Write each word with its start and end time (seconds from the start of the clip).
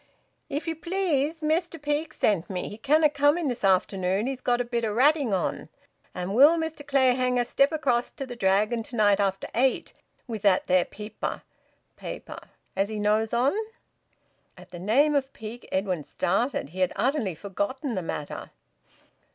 "If 0.49 0.67
ye 0.67 0.73
please, 0.73 1.43
Mester 1.43 1.77
Peake's 1.77 2.17
sent 2.17 2.49
me. 2.49 2.69
He 2.69 2.79
canna 2.79 3.07
come 3.07 3.37
in 3.37 3.49
this 3.49 3.63
afternoon 3.63 4.25
he's 4.25 4.41
got 4.41 4.59
a 4.59 4.65
bit 4.65 4.83
o' 4.83 4.91
ratting 4.91 5.31
on 5.31 5.69
and 6.15 6.33
will 6.33 6.57
Mester 6.57 6.83
Clayhanger 6.83 7.43
step 7.45 7.71
across 7.71 8.09
to 8.09 8.25
th' 8.25 8.39
Dragon 8.39 8.81
to 8.81 8.95
night 8.95 9.19
after 9.19 9.47
eight, 9.53 9.93
with 10.25 10.41
that 10.41 10.65
there 10.65 10.85
peeper 10.85 11.43
[paper] 11.97 12.39
as 12.75 12.89
he 12.89 12.97
knows 12.97 13.31
on?" 13.31 13.53
At 14.57 14.71
the 14.71 14.79
name 14.79 15.13
of 15.13 15.33
Peake, 15.33 15.69
Edwin 15.71 16.03
started. 16.03 16.69
He 16.69 16.79
had 16.79 16.93
utterly 16.95 17.35
forgotten 17.35 17.93
the 17.93 18.01
matter. 18.01 18.49